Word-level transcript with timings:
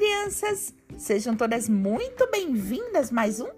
crianças! 0.00 0.72
Sejam 0.96 1.36
todas 1.36 1.68
muito 1.68 2.26
bem-vindas 2.30 3.10
mais 3.10 3.38
um 3.38 3.50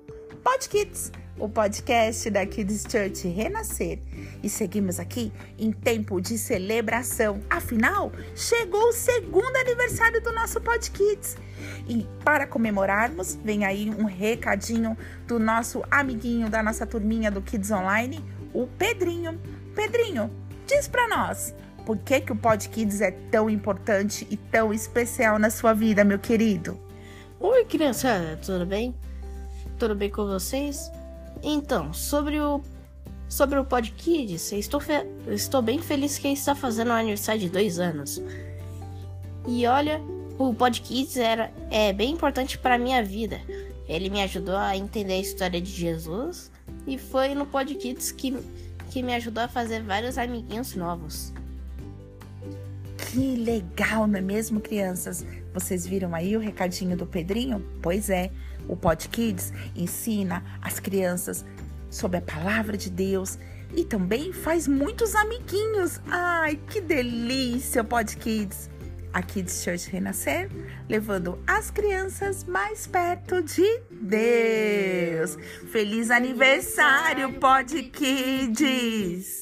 Pod 0.43 0.69
Kids, 0.69 1.13
o 1.39 1.49
podcast 1.49 2.29
da 2.31 2.45
Kids 2.45 2.83
Church 2.83 3.29
Renascer. 3.29 4.01
E 4.43 4.49
seguimos 4.49 4.99
aqui 4.99 5.33
em 5.57 5.71
tempo 5.71 6.21
de 6.21 6.37
celebração. 6.37 7.41
Afinal, 7.49 8.11
chegou 8.35 8.89
o 8.89 8.93
segundo 8.93 9.55
aniversário 9.55 10.21
do 10.21 10.33
nosso 10.33 10.61
Pod 10.61 10.91
Kids. 10.91 11.37
E 11.89 12.09
para 12.25 12.45
comemorarmos, 12.45 13.37
vem 13.37 13.65
aí 13.65 13.89
um 13.91 14.05
recadinho 14.05 14.99
do 15.29 15.39
nosso 15.39 15.85
amiguinho 15.89 16.51
da 16.51 16.61
nossa 16.61 16.85
turminha 16.85 17.31
do 17.31 17.41
Kids 17.41 17.71
Online, 17.71 18.21
o 18.53 18.67
Pedrinho. 18.67 19.41
Pedrinho, 19.77 20.29
diz 20.67 20.89
para 20.89 21.07
nós, 21.07 21.55
por 21.85 21.99
que, 21.99 22.21
que 22.21 22.33
o 22.33 22.37
Pod 22.37 22.69
Kids 22.69 23.01
é 23.01 23.11
tão 23.11 23.51
importante 23.51 24.27
e 24.31 24.37
tão 24.37 24.73
especial 24.73 25.39
na 25.39 25.51
sua 25.51 25.73
vida, 25.73 26.05
meu 26.05 26.19
querido? 26.19 26.79
Oi, 27.41 27.65
criançada, 27.65 28.39
tudo 28.45 28.65
bem? 28.65 28.95
Tudo 29.79 29.95
bem 29.95 30.11
com 30.11 30.27
vocês? 30.27 30.91
Então, 31.43 31.93
sobre 31.93 32.41
o 32.41 32.61
sobre 33.29 33.59
o 33.59 33.65
Pod 33.65 33.91
Kids, 33.93 34.53
estou, 34.53 34.79
fe... 34.79 35.07
estou 35.29 35.63
bem 35.63 35.81
feliz 35.81 36.19
que 36.19 36.29
está 36.29 36.55
fazendo 36.55 36.91
um 36.91 36.95
aniversário 36.95 37.41
de 37.41 37.49
dois 37.49 37.79
anos. 37.79 38.23
E 39.49 39.67
olha, 39.67 40.03
o 40.39 40.53
Pod 40.55 40.81
Kids 40.83 41.17
era, 41.17 41.51
é 41.71 41.93
bem 41.93 42.13
importante 42.13 42.59
para 42.59 42.79
minha 42.79 43.03
vida. 43.03 43.41
Ele 43.89 44.11
me 44.11 44.23
ajudou 44.23 44.57
a 44.57 44.77
entender 44.77 45.15
a 45.15 45.19
história 45.19 45.61
de 45.61 45.71
Jesus 45.71 46.53
e 46.87 46.99
foi 46.99 47.35
no 47.35 47.47
Pod 47.47 47.75
Kids 47.75 48.13
que, 48.13 48.37
que 48.91 49.03
me 49.03 49.15
ajudou 49.15 49.43
a 49.45 49.49
fazer 49.49 49.83
vários 49.83 50.19
amiguinhos 50.19 50.75
novos. 50.75 51.33
Que 53.13 53.37
legal, 53.37 54.07
não 54.07 54.19
é 54.19 54.23
mesmo, 54.23 54.59
crianças? 54.59 55.23
Vocês 55.53 55.87
viram 55.87 56.15
aí 56.15 56.35
o 56.35 56.41
recadinho 56.41 56.97
do 56.97 57.07
Pedrinho? 57.07 57.63
Pois 57.83 58.09
é, 58.09 58.31
o 58.67 58.75
Pod 58.75 59.07
Kids 59.07 59.53
ensina 59.77 60.43
as 60.63 60.81
crianças 60.81 61.45
sobre 61.91 62.17
a 62.17 62.23
palavra 62.23 62.75
de 62.75 62.89
Deus 62.89 63.39
e 63.77 63.85
também 63.85 64.33
faz 64.33 64.67
muitos 64.67 65.15
amiguinhos. 65.15 66.01
Ai, 66.07 66.59
que 66.71 66.81
delícia, 66.81 67.85
Pod 67.85 68.17
Kids! 68.17 68.71
A 69.13 69.21
Kids 69.21 69.63
Church 69.63 69.91
Renascer, 69.91 70.51
levando 70.89 71.39
as 71.47 71.71
crianças 71.71 72.45
mais 72.45 72.87
perto 72.87 73.43
de 73.43 73.83
Deus. 73.91 75.37
Feliz 75.71 76.11
aniversário, 76.11 77.31
Pod 77.35 77.75
Kids! 77.91 79.42